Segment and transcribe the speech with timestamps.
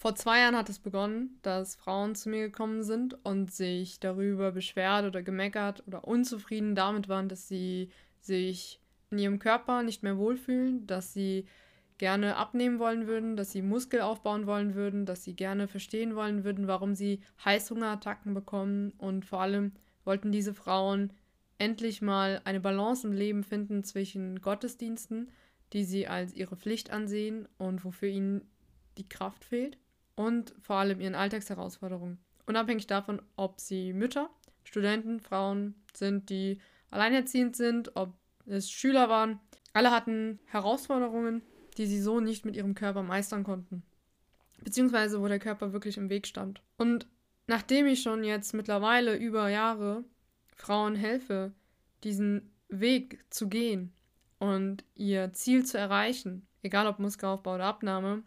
[0.00, 4.50] Vor zwei Jahren hat es begonnen, dass Frauen zu mir gekommen sind und sich darüber
[4.50, 10.16] beschwert oder gemeckert oder unzufrieden damit waren, dass sie sich in ihrem Körper nicht mehr
[10.16, 11.44] wohlfühlen, dass sie
[11.98, 16.44] gerne abnehmen wollen würden, dass sie Muskel aufbauen wollen würden, dass sie gerne verstehen wollen
[16.44, 18.94] würden, warum sie Heißhungerattacken bekommen.
[18.96, 19.72] Und vor allem
[20.06, 21.12] wollten diese Frauen
[21.58, 25.28] endlich mal eine Balance im Leben finden zwischen Gottesdiensten,
[25.74, 28.48] die sie als ihre Pflicht ansehen und wofür ihnen
[28.96, 29.76] die Kraft fehlt,
[30.20, 32.18] und vor allem ihren Alltagsherausforderungen.
[32.46, 34.28] Unabhängig davon, ob sie Mütter,
[34.64, 38.12] Studenten, Frauen sind, die alleinerziehend sind, ob
[38.44, 39.40] es Schüler waren,
[39.72, 41.42] alle hatten Herausforderungen,
[41.78, 43.82] die sie so nicht mit ihrem Körper meistern konnten.
[44.62, 46.60] Beziehungsweise wo der Körper wirklich im Weg stand.
[46.76, 47.06] Und
[47.46, 50.04] nachdem ich schon jetzt mittlerweile über Jahre
[50.54, 51.52] Frauen helfe,
[52.04, 53.94] diesen Weg zu gehen
[54.38, 58.22] und ihr Ziel zu erreichen, egal ob Muskelaufbau oder Abnahme,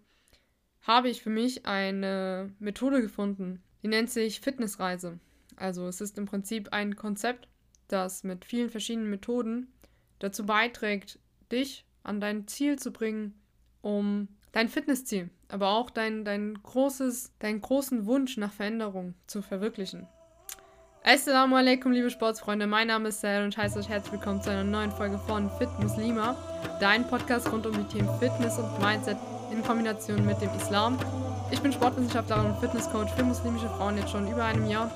[0.83, 3.63] habe ich für mich eine Methode gefunden.
[3.81, 5.19] Die nennt sich Fitnessreise.
[5.55, 7.47] Also es ist im Prinzip ein Konzept,
[7.87, 9.67] das mit vielen verschiedenen Methoden
[10.19, 11.19] dazu beiträgt,
[11.51, 13.33] dich an dein Ziel zu bringen,
[13.81, 20.07] um dein Fitnessziel, aber auch dein, dein großes, deinen großen Wunsch nach Veränderung zu verwirklichen.
[21.03, 22.65] Assalamu alaikum, liebe Sportsfreunde.
[22.65, 25.49] Mein Name ist Sal und ich heiße euch herzlich willkommen zu einer neuen Folge von
[25.57, 26.37] Fit Muslima,
[26.79, 29.17] dein Podcast rund um die Themen Fitness und Mindset
[29.53, 30.97] in Kombination mit dem Islam.
[31.51, 34.91] Ich bin Sportwissenschaftlerin und Fitnesscoach für muslimische Frauen jetzt schon über einem Jahr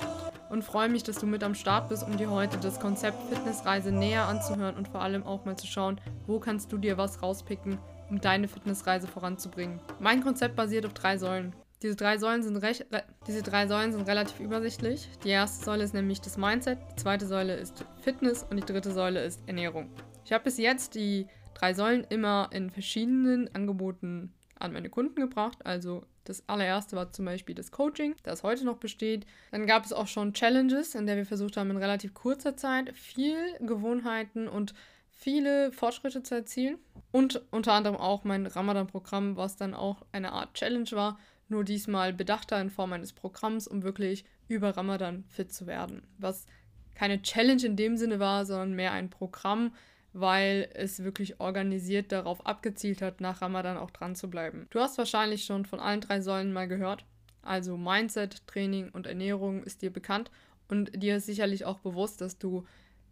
[0.50, 3.92] und freue mich, dass du mit am Start bist, um dir heute das Konzept Fitnessreise
[3.92, 7.78] näher anzuhören und vor allem auch mal zu schauen, wo kannst du dir was rauspicken,
[8.10, 9.78] um deine Fitnessreise voranzubringen.
[10.00, 11.54] Mein Konzept basiert auf drei Säulen.
[11.82, 12.86] Diese drei, Säulen sind recht,
[13.28, 15.08] diese drei Säulen sind relativ übersichtlich.
[15.22, 18.90] Die erste Säule ist nämlich das Mindset, die zweite Säule ist Fitness und die dritte
[18.90, 19.88] Säule ist Ernährung.
[20.24, 25.64] Ich habe bis jetzt die drei Säulen immer in verschiedenen Angeboten an meine Kunden gebracht.
[25.64, 29.26] Also das allererste war zum Beispiel das Coaching, das heute noch besteht.
[29.50, 32.94] Dann gab es auch schon Challenges, in der wir versucht haben, in relativ kurzer Zeit
[32.96, 34.74] viel Gewohnheiten und
[35.10, 36.78] viele Fortschritte zu erzielen.
[37.10, 41.18] Und unter anderem auch mein Ramadan-Programm, was dann auch eine Art Challenge war,
[41.48, 46.02] nur diesmal bedachter in Form eines Programms, um wirklich über Ramadan fit zu werden.
[46.18, 46.46] Was
[46.94, 49.72] keine Challenge in dem Sinne war, sondern mehr ein Programm,
[50.12, 54.66] weil es wirklich organisiert darauf abgezielt hat, nach Ramadan auch dran zu bleiben.
[54.70, 57.04] Du hast wahrscheinlich schon von allen drei Säulen mal gehört.
[57.42, 60.30] Also Mindset, Training und Ernährung ist dir bekannt
[60.68, 62.66] und dir ist sicherlich auch bewusst, dass du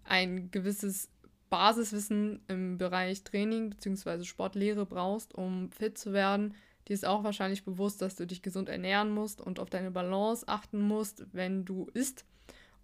[0.05, 1.11] ein gewisses
[1.49, 4.25] Basiswissen im Bereich Training bzw.
[4.25, 6.55] Sportlehre brauchst, um fit zu werden,
[6.89, 10.47] Dir ist auch wahrscheinlich bewusst, dass du dich gesund ernähren musst und auf deine Balance
[10.47, 12.25] achten musst, wenn du isst.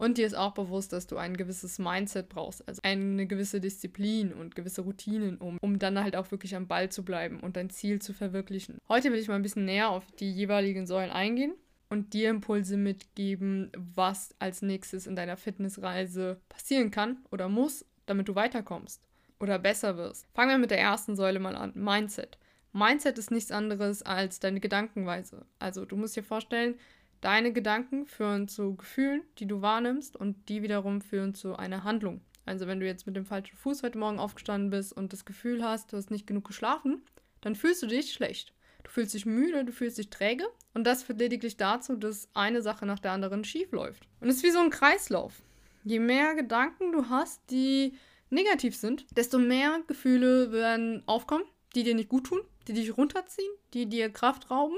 [0.02, 4.32] Und dir ist auch bewusst, dass du ein gewisses Mindset brauchst, also eine gewisse Disziplin
[4.32, 7.70] und gewisse Routinen, um, um dann halt auch wirklich am Ball zu bleiben und dein
[7.70, 8.78] Ziel zu verwirklichen.
[8.88, 11.54] Heute will ich mal ein bisschen näher auf die jeweiligen Säulen eingehen
[11.88, 18.26] und dir Impulse mitgeben, was als nächstes in deiner Fitnessreise passieren kann oder muss, damit
[18.26, 19.06] du weiterkommst
[19.38, 20.26] oder besser wirst.
[20.34, 22.38] Fangen wir mit der ersten Säule mal an, Mindset.
[22.72, 25.46] Mindset ist nichts anderes als deine Gedankenweise.
[25.60, 26.74] Also du musst dir vorstellen,
[27.22, 32.20] deine Gedanken führen zu Gefühlen, die du wahrnimmst und die wiederum führen zu einer Handlung.
[32.44, 35.64] Also wenn du jetzt mit dem falschen Fuß heute Morgen aufgestanden bist und das Gefühl
[35.64, 37.02] hast, du hast nicht genug geschlafen,
[37.40, 38.52] dann fühlst du dich schlecht.
[38.82, 40.44] Du fühlst dich müde, du fühlst dich träge
[40.74, 44.08] und das führt lediglich dazu, dass eine Sache nach der anderen schief läuft.
[44.20, 45.40] Und es ist wie so ein Kreislauf.
[45.84, 47.94] Je mehr Gedanken du hast, die
[48.30, 51.44] negativ sind, desto mehr Gefühle werden aufkommen,
[51.76, 54.76] die dir nicht gut tun die dich runterziehen, die dir Kraft rauben.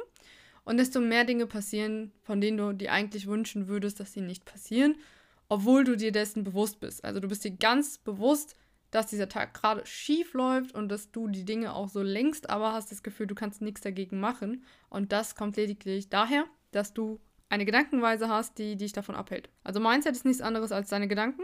[0.65, 4.45] Und desto mehr Dinge passieren, von denen du dir eigentlich wünschen würdest, dass sie nicht
[4.45, 4.97] passieren,
[5.49, 7.05] obwohl du dir dessen bewusst bist.
[7.05, 8.57] Also du bist dir ganz bewusst,
[8.91, 12.73] dass dieser Tag gerade schief läuft und dass du die Dinge auch so längst, aber
[12.73, 14.65] hast das Gefühl, du kannst nichts dagegen machen.
[14.89, 19.51] Und das kommt lediglich daher, dass du eine Gedankenweise hast, die dich davon abhält.
[19.65, 21.43] Also Mindset ist nichts anderes als deine Gedanken.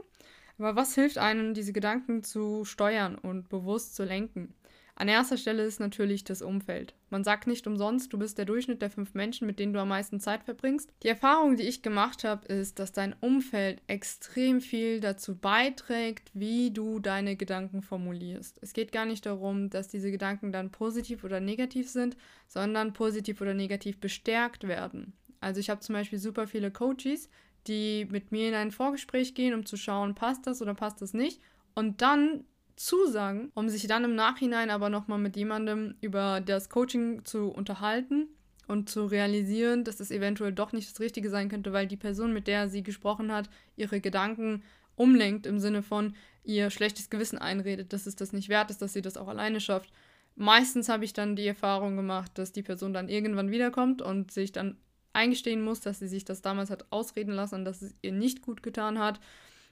[0.59, 4.55] Aber was hilft einem, diese Gedanken zu steuern und bewusst zu lenken?
[4.95, 6.95] An erster Stelle ist natürlich das Umfeld.
[7.09, 9.89] Man sagt nicht umsonst, du bist der Durchschnitt der fünf Menschen, mit denen du am
[9.89, 10.93] meisten Zeit verbringst.
[11.03, 16.71] Die Erfahrung, die ich gemacht habe, ist, dass dein Umfeld extrem viel dazu beiträgt, wie
[16.71, 18.59] du deine Gedanken formulierst.
[18.61, 22.17] Es geht gar nicht darum, dass diese Gedanken dann positiv oder negativ sind,
[22.47, 25.15] sondern positiv oder negativ bestärkt werden.
[25.41, 27.29] Also ich habe zum Beispiel super viele Coaches,
[27.67, 31.15] die mit mir in ein Vorgespräch gehen, um zu schauen, passt das oder passt das
[31.15, 31.41] nicht.
[31.75, 32.45] Und dann
[32.81, 38.29] zusagen, um sich dann im Nachhinein aber nochmal mit jemandem über das Coaching zu unterhalten
[38.69, 42.33] und zu realisieren, dass es eventuell doch nicht das Richtige sein könnte, weil die Person,
[42.33, 44.63] mit der sie gesprochen hat, ihre Gedanken
[44.97, 48.95] umlenkt im Sinne von ihr schlechtes Gewissen einredet, dass es das nicht wert ist, dass
[48.95, 49.93] sie das auch alleine schafft.
[50.35, 54.53] meistens habe ich dann die Erfahrung gemacht, dass die Person dann irgendwann wiederkommt und sich
[54.53, 54.79] dann
[55.13, 58.63] eingestehen muss, dass sie sich das damals hat ausreden lassen dass es ihr nicht gut
[58.63, 59.21] getan hat.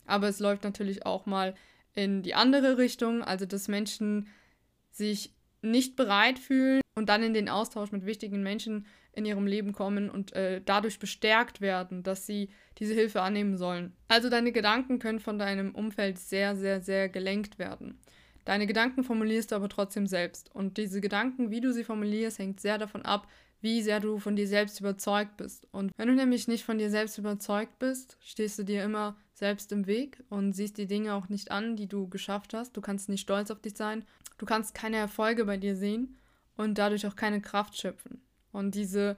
[0.05, 1.55] Aber es läuft natürlich auch mal
[1.99, 4.29] in die andere Richtung, also dass Menschen
[4.93, 9.73] sich nicht bereit fühlen und dann in den Austausch mit wichtigen Menschen in ihrem Leben
[9.73, 13.97] kommen und äh, dadurch bestärkt werden, dass sie diese Hilfe annehmen sollen.
[14.07, 17.99] Also deine Gedanken können von deinem Umfeld sehr, sehr, sehr gelenkt werden.
[18.45, 20.55] Deine Gedanken formulierst du aber trotzdem selbst.
[20.55, 23.27] Und diese Gedanken, wie du sie formulierst, hängt sehr davon ab,
[23.61, 25.67] wie sehr du von dir selbst überzeugt bist.
[25.73, 29.73] Und wenn du nämlich nicht von dir selbst überzeugt bist, stehst du dir immer selbst
[29.73, 32.77] im Weg und siehst die Dinge auch nicht an, die du geschafft hast.
[32.77, 34.05] Du kannst nicht stolz auf dich sein.
[34.37, 36.17] Du kannst keine Erfolge bei dir sehen
[36.57, 38.21] und dadurch auch keine Kraft schöpfen.
[38.53, 39.17] Und diese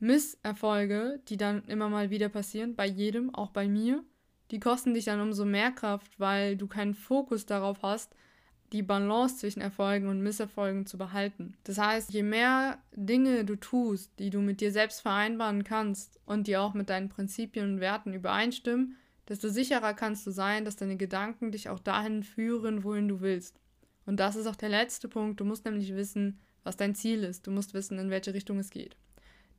[0.00, 4.02] Misserfolge, die dann immer mal wieder passieren, bei jedem, auch bei mir,
[4.50, 8.14] die kosten dich dann umso mehr Kraft, weil du keinen Fokus darauf hast,
[8.72, 11.54] die Balance zwischen Erfolgen und Misserfolgen zu behalten.
[11.64, 16.46] Das heißt, je mehr Dinge du tust, die du mit dir selbst vereinbaren kannst und
[16.46, 18.96] die auch mit deinen Prinzipien und Werten übereinstimmen,
[19.30, 23.60] desto sicherer kannst du sein, dass deine Gedanken dich auch dahin führen, wohin du willst.
[24.04, 25.38] Und das ist auch der letzte Punkt.
[25.38, 27.46] Du musst nämlich wissen, was dein Ziel ist.
[27.46, 28.96] Du musst wissen, in welche Richtung es geht.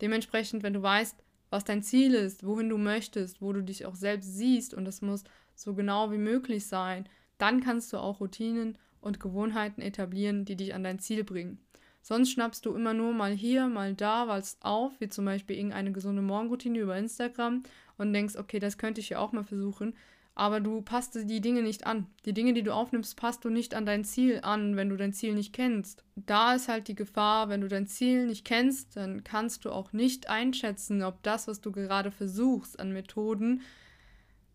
[0.01, 3.95] Dementsprechend, wenn du weißt, was dein Ziel ist, wohin du möchtest, wo du dich auch
[3.95, 5.23] selbst siehst, und das muss
[5.55, 7.07] so genau wie möglich sein,
[7.37, 11.59] dann kannst du auch Routinen und Gewohnheiten etablieren, die dich an dein Ziel bringen.
[12.01, 15.91] Sonst schnappst du immer nur mal hier, mal da was auf, wie zum Beispiel irgendeine
[15.91, 17.63] gesunde Morgenroutine über Instagram
[18.01, 19.93] und denkst, okay, das könnte ich ja auch mal versuchen.
[20.33, 22.07] Aber du passt die Dinge nicht an.
[22.25, 25.13] Die Dinge, die du aufnimmst, passt du nicht an dein Ziel an, wenn du dein
[25.13, 26.03] Ziel nicht kennst.
[26.15, 29.91] Da ist halt die Gefahr, wenn du dein Ziel nicht kennst, dann kannst du auch
[29.91, 33.61] nicht einschätzen, ob das, was du gerade versuchst an Methoden,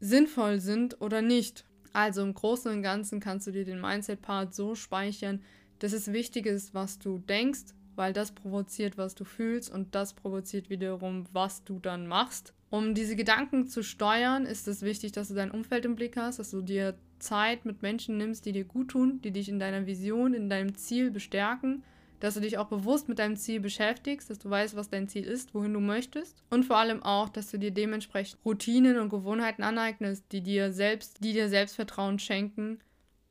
[0.01, 1.65] sinnvoll sind oder nicht.
[1.93, 5.43] Also im Großen und Ganzen kannst du dir den Mindset-Part so speichern,
[5.79, 10.15] dass es wichtig ist, was du denkst, weil das provoziert, was du fühlst und das
[10.15, 12.55] provoziert wiederum, was du dann machst.
[12.69, 16.39] Um diese Gedanken zu steuern, ist es wichtig, dass du dein Umfeld im Blick hast,
[16.39, 19.87] dass du dir Zeit mit Menschen nimmst, die dir gut tun, die dich in deiner
[19.87, 21.83] Vision, in deinem Ziel bestärken
[22.21, 25.25] dass du dich auch bewusst mit deinem Ziel beschäftigst, dass du weißt, was dein Ziel
[25.25, 29.63] ist, wohin du möchtest und vor allem auch, dass du dir dementsprechend Routinen und Gewohnheiten
[29.63, 32.79] aneignest, die dir selbst, die dir Selbstvertrauen schenken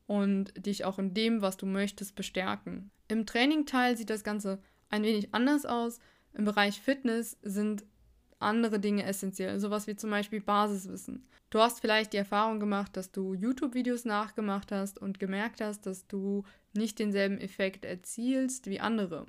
[0.06, 2.90] und dich auch in dem, was du möchtest, bestärken.
[3.08, 5.98] Im Trainingteil sieht das Ganze ein wenig anders aus.
[6.34, 7.84] Im Bereich Fitness sind
[8.38, 11.26] andere Dinge essentiell, sowas wie zum Beispiel Basiswissen.
[11.50, 16.06] Du hast vielleicht die Erfahrung gemacht, dass du YouTube-Videos nachgemacht hast und gemerkt hast, dass
[16.06, 16.44] du
[16.74, 19.26] nicht denselben Effekt erzielst wie andere.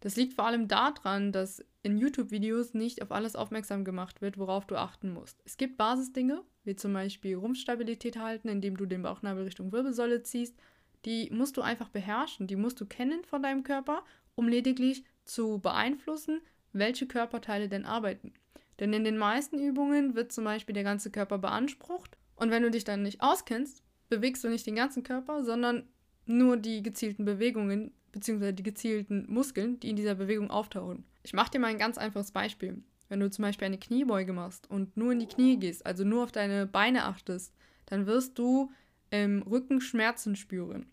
[0.00, 4.66] Das liegt vor allem daran, dass in YouTube-Videos nicht auf alles aufmerksam gemacht wird, worauf
[4.66, 5.40] du achten musst.
[5.44, 10.56] Es gibt Basisdinge, wie zum Beispiel Rumpfstabilität halten, indem du den Bauchnabel Richtung Wirbelsäule ziehst.
[11.04, 14.04] Die musst du einfach beherrschen, die musst du kennen von deinem Körper,
[14.34, 16.40] um lediglich zu beeinflussen,
[16.72, 18.32] welche Körperteile denn arbeiten.
[18.80, 22.70] Denn in den meisten Übungen wird zum Beispiel der ganze Körper beansprucht und wenn du
[22.70, 25.84] dich dann nicht auskennst, bewegst du nicht den ganzen Körper, sondern
[26.26, 28.52] nur die gezielten Bewegungen bzw.
[28.52, 31.04] die gezielten Muskeln, die in dieser Bewegung auftauchen.
[31.22, 32.82] Ich mache dir mal ein ganz einfaches Beispiel.
[33.08, 36.24] Wenn du zum Beispiel eine Kniebeuge machst und nur in die Knie gehst, also nur
[36.24, 37.54] auf deine Beine achtest,
[37.86, 38.70] dann wirst du
[39.10, 40.86] im Rücken Schmerzen spüren.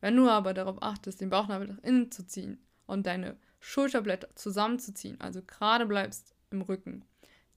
[0.00, 5.20] Wenn du aber darauf achtest, den Bauchnabel nach innen zu ziehen und deine Schulterblätter zusammenzuziehen,
[5.20, 7.04] also gerade bleibst im Rücken,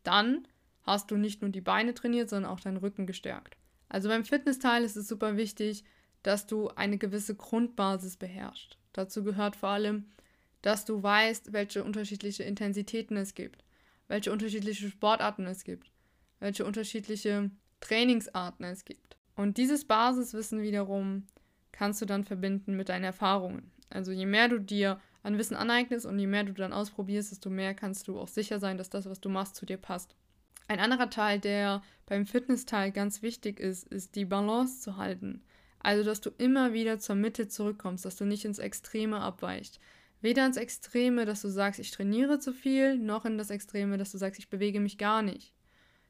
[0.03, 0.47] dann
[0.83, 3.57] hast du nicht nur die Beine trainiert, sondern auch deinen Rücken gestärkt.
[3.89, 5.83] Also beim Fitnessteil ist es super wichtig,
[6.21, 8.77] dass du eine gewisse Grundbasis beherrschst.
[8.93, 10.05] Dazu gehört vor allem,
[10.61, 13.63] dass du weißt, welche unterschiedliche Intensitäten es gibt,
[14.07, 15.91] welche unterschiedliche Sportarten es gibt,
[16.39, 19.17] welche unterschiedliche Trainingsarten es gibt.
[19.35, 21.25] Und dieses Basiswissen wiederum
[21.71, 23.71] kannst du dann verbinden mit deinen Erfahrungen.
[23.89, 27.49] Also je mehr du dir an Wissen aneignest und je mehr du dann ausprobierst, desto
[27.49, 30.15] mehr kannst du auch sicher sein, dass das, was du machst, zu dir passt.
[30.67, 35.41] Ein anderer Teil, der beim Fitnessteil ganz wichtig ist, ist die Balance zu halten.
[35.79, 39.79] Also, dass du immer wieder zur Mitte zurückkommst, dass du nicht ins Extreme abweichst.
[40.21, 44.11] Weder ins Extreme, dass du sagst, ich trainiere zu viel, noch in das Extreme, dass
[44.11, 45.53] du sagst, ich bewege mich gar nicht.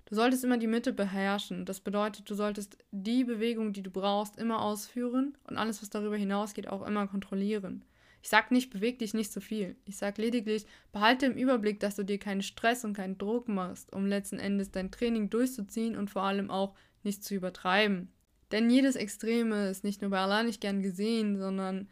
[0.06, 1.66] Du solltest immer die Mitte beherrschen.
[1.66, 6.18] Das bedeutet, du solltest die Bewegung, die du brauchst, immer ausführen und alles, was darüber
[6.18, 7.84] hinausgeht, auch immer kontrollieren.
[8.26, 9.76] Ich sag nicht, beweg dich nicht zu viel.
[9.86, 13.94] Ich sag lediglich, behalte im Überblick, dass du dir keinen Stress und keinen Druck machst,
[13.94, 18.12] um letzten Endes dein Training durchzuziehen und vor allem auch nicht zu übertreiben.
[18.52, 21.88] Denn jedes Extreme ist nicht nur bei Allah nicht gern gesehen, sondern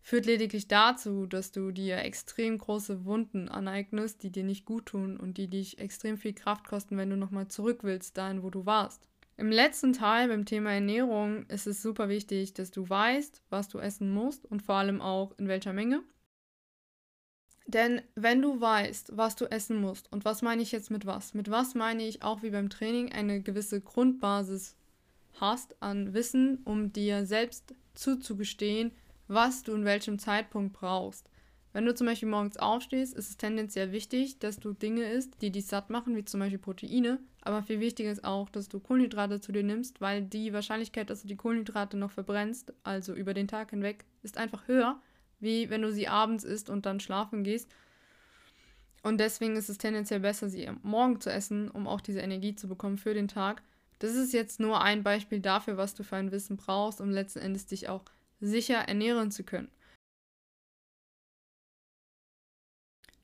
[0.00, 5.18] führt lediglich dazu, dass du dir extrem große Wunden aneignest, die dir nicht gut tun
[5.18, 8.64] und die dich extrem viel Kraft kosten, wenn du nochmal zurück willst, dahin, wo du
[8.64, 9.06] warst.
[9.36, 13.78] Im letzten Teil beim Thema Ernährung ist es super wichtig, dass du weißt, was du
[13.78, 16.02] essen musst und vor allem auch in welcher Menge.
[17.66, 21.34] Denn wenn du weißt, was du essen musst, und was meine ich jetzt mit was?
[21.34, 24.76] Mit was meine ich auch wie beim Training eine gewisse Grundbasis
[25.40, 28.92] hast an Wissen, um dir selbst zuzugestehen,
[29.26, 31.28] was du in welchem Zeitpunkt brauchst.
[31.74, 35.50] Wenn du zum Beispiel morgens aufstehst, ist es tendenziell wichtig, dass du Dinge isst, die
[35.50, 37.18] dich satt machen, wie zum Beispiel Proteine.
[37.42, 41.22] Aber viel wichtiger ist auch, dass du Kohlenhydrate zu dir nimmst, weil die Wahrscheinlichkeit, dass
[41.22, 45.00] du die Kohlenhydrate noch verbrennst, also über den Tag hinweg, ist einfach höher,
[45.40, 47.68] wie wenn du sie abends isst und dann schlafen gehst.
[49.02, 52.54] Und deswegen ist es tendenziell besser, sie am Morgen zu essen, um auch diese Energie
[52.54, 53.64] zu bekommen für den Tag.
[53.98, 57.40] Das ist jetzt nur ein Beispiel dafür, was du für ein Wissen brauchst, um letzten
[57.40, 58.04] Endes dich auch
[58.40, 59.68] sicher ernähren zu können.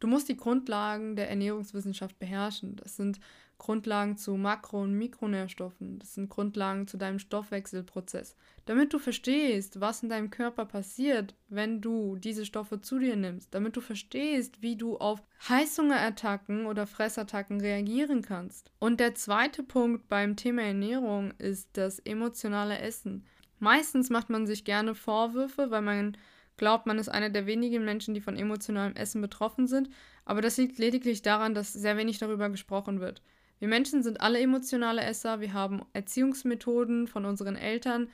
[0.00, 2.76] Du musst die Grundlagen der Ernährungswissenschaft beherrschen.
[2.76, 3.21] Das sind
[3.59, 5.99] Grundlagen zu Makro- und Mikronährstoffen.
[5.99, 8.35] Das sind Grundlagen zu deinem Stoffwechselprozess.
[8.64, 13.54] Damit du verstehst, was in deinem Körper passiert, wenn du diese Stoffe zu dir nimmst.
[13.54, 18.73] Damit du verstehst, wie du auf Heißhungerattacken oder Fressattacken reagieren kannst.
[18.78, 23.26] Und der zweite Punkt beim Thema Ernährung ist das emotionale Essen.
[23.59, 26.16] Meistens macht man sich gerne Vorwürfe, weil man
[26.60, 29.88] glaubt, man ist einer der wenigen Menschen, die von emotionalem Essen betroffen sind,
[30.24, 33.22] aber das liegt lediglich daran, dass sehr wenig darüber gesprochen wird.
[33.58, 38.08] Wir Menschen sind alle emotionale Esser, wir haben Erziehungsmethoden von unseren Eltern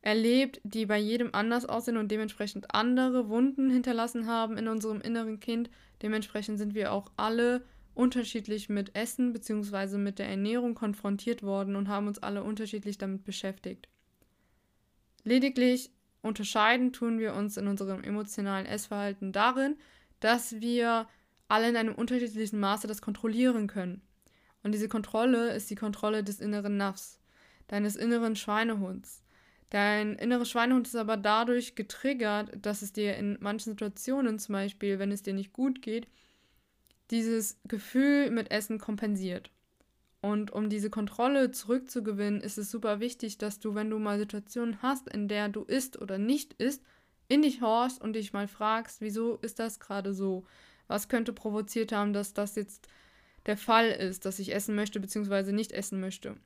[0.00, 5.38] erlebt, die bei jedem anders aussehen und dementsprechend andere Wunden hinterlassen haben in unserem inneren
[5.38, 5.70] Kind.
[6.02, 7.64] Dementsprechend sind wir auch alle
[7.94, 9.98] unterschiedlich mit Essen bzw.
[9.98, 13.88] mit der Ernährung konfrontiert worden und haben uns alle unterschiedlich damit beschäftigt.
[15.22, 15.90] Lediglich
[16.24, 19.76] unterscheiden tun wir uns in unserem emotionalen Essverhalten darin,
[20.20, 21.06] dass wir
[21.48, 24.00] alle in einem unterschiedlichen Maße das kontrollieren können.
[24.62, 27.20] Und diese Kontrolle ist die Kontrolle des inneren Nafs,
[27.68, 29.22] deines inneren Schweinehunds.
[29.68, 34.98] Dein innerer Schweinehund ist aber dadurch getriggert, dass es dir in manchen Situationen, zum Beispiel,
[34.98, 36.06] wenn es dir nicht gut geht,
[37.10, 39.50] dieses Gefühl mit Essen kompensiert.
[40.24, 44.80] Und um diese Kontrolle zurückzugewinnen, ist es super wichtig, dass du, wenn du mal Situationen
[44.80, 46.82] hast, in der du isst oder nicht isst,
[47.28, 50.46] in dich horchst und dich mal fragst, wieso ist das gerade so?
[50.86, 52.88] Was könnte provoziert haben, dass das jetzt
[53.44, 55.52] der Fall ist, dass ich essen möchte bzw.
[55.52, 56.36] nicht essen möchte?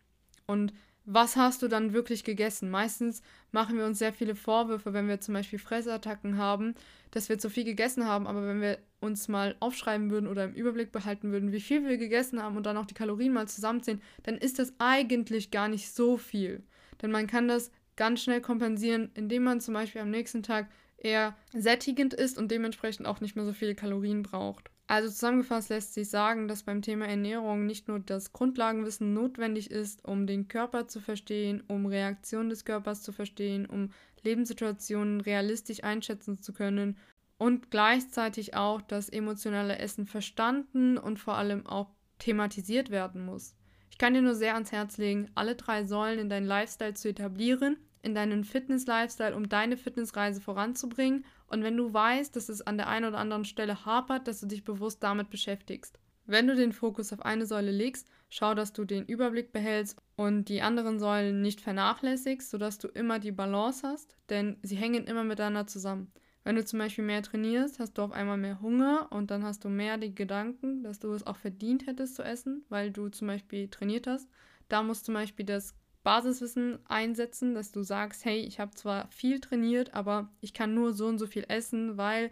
[0.48, 0.72] Und
[1.10, 2.68] was hast du dann wirklich gegessen?
[2.68, 6.74] Meistens machen wir uns sehr viele Vorwürfe, wenn wir zum Beispiel Fressattacken haben,
[7.12, 10.52] dass wir zu viel gegessen haben, aber wenn wir uns mal aufschreiben würden oder im
[10.52, 14.02] Überblick behalten würden, wie viel wir gegessen haben und dann auch die Kalorien mal zusammenzählen,
[14.24, 16.62] dann ist das eigentlich gar nicht so viel.
[17.00, 21.34] Denn man kann das ganz schnell kompensieren, indem man zum Beispiel am nächsten Tag eher
[21.54, 24.70] sättigend ist und dementsprechend auch nicht mehr so viele Kalorien braucht.
[24.90, 30.02] Also zusammengefasst lässt sich sagen, dass beim Thema Ernährung nicht nur das Grundlagenwissen notwendig ist,
[30.02, 33.90] um den Körper zu verstehen, um Reaktionen des Körpers zu verstehen, um
[34.22, 36.96] Lebenssituationen realistisch einschätzen zu können
[37.36, 43.54] und gleichzeitig auch das emotionale Essen verstanden und vor allem auch thematisiert werden muss.
[43.90, 47.10] Ich kann dir nur sehr ans Herz legen, alle drei Säulen in deinen Lifestyle zu
[47.10, 51.24] etablieren in deinen Fitness-Lifestyle, um deine Fitnessreise voranzubringen.
[51.48, 54.46] Und wenn du weißt, dass es an der einen oder anderen Stelle hapert, dass du
[54.46, 55.98] dich bewusst damit beschäftigst.
[56.26, 60.50] Wenn du den Fokus auf eine Säule legst, schau, dass du den Überblick behältst und
[60.50, 65.24] die anderen Säulen nicht vernachlässigst, sodass du immer die Balance hast, denn sie hängen immer
[65.24, 66.12] miteinander zusammen.
[66.44, 69.64] Wenn du zum Beispiel mehr trainierst, hast du auf einmal mehr Hunger und dann hast
[69.64, 73.28] du mehr die Gedanken, dass du es auch verdient hättest zu essen, weil du zum
[73.28, 74.28] Beispiel trainiert hast.
[74.68, 79.40] Da muss zum Beispiel das Basiswissen einsetzen, dass du sagst, hey, ich habe zwar viel
[79.40, 82.30] trainiert, aber ich kann nur so und so viel essen, weil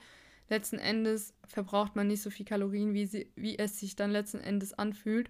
[0.48, 4.38] letzten Endes verbraucht man nicht so viel Kalorien, wie, sie, wie es sich dann letzten
[4.38, 5.28] Endes anfühlt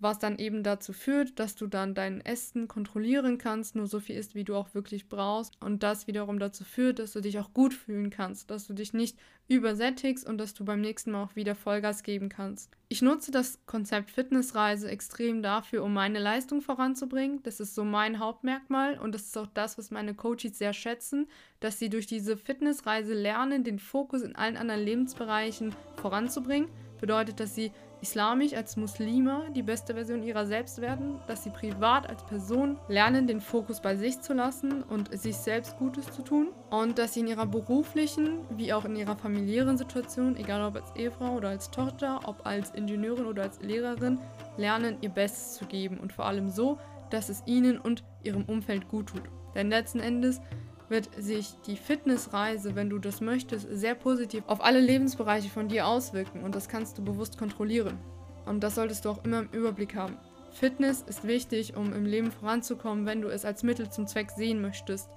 [0.00, 4.16] was dann eben dazu führt, dass du dann dein Essen kontrollieren kannst, nur so viel
[4.16, 5.60] isst, wie du auch wirklich brauchst.
[5.60, 8.92] Und das wiederum dazu führt, dass du dich auch gut fühlen kannst, dass du dich
[8.92, 12.70] nicht übersättigst und dass du beim nächsten Mal auch wieder Vollgas geben kannst.
[12.88, 17.42] Ich nutze das Konzept Fitnessreise extrem dafür, um meine Leistung voranzubringen.
[17.42, 21.26] Das ist so mein Hauptmerkmal und das ist auch das, was meine Coaches sehr schätzen,
[21.60, 26.68] dass sie durch diese Fitnessreise lernen, den Fokus in allen anderen Lebensbereichen voranzubringen.
[27.00, 32.08] Bedeutet, dass sie islamisch als Muslime die beste Version ihrer selbst werden, dass sie privat
[32.08, 36.48] als Person lernen, den Fokus bei sich zu lassen und sich selbst Gutes zu tun
[36.70, 40.94] und dass sie in ihrer beruflichen wie auch in ihrer familiären Situation, egal ob als
[40.96, 44.18] Ehefrau oder als Tochter, ob als Ingenieurin oder als Lehrerin,
[44.56, 46.78] lernen, ihr Bestes zu geben und vor allem so,
[47.10, 49.22] dass es ihnen und ihrem Umfeld gut tut.
[49.54, 50.40] Denn letzten Endes
[50.88, 55.86] wird sich die Fitnessreise, wenn du das möchtest, sehr positiv auf alle Lebensbereiche von dir
[55.86, 57.98] auswirken und das kannst du bewusst kontrollieren.
[58.46, 60.16] Und das solltest du auch immer im Überblick haben.
[60.50, 64.60] Fitness ist wichtig, um im Leben voranzukommen, wenn du es als Mittel zum Zweck sehen
[64.60, 65.08] möchtest.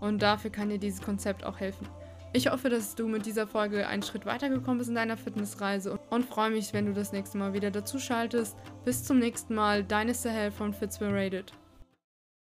[0.00, 1.86] Und dafür kann dir dieses Konzept auch helfen.
[2.32, 6.26] Ich hoffe, dass du mit dieser Folge einen Schritt weitergekommen bist in deiner Fitnessreise und
[6.26, 8.56] freue mich, wenn du das nächste Mal wieder dazu schaltest.
[8.84, 11.52] Bis zum nächsten Mal, deine Sahel von Fitzwell Rated.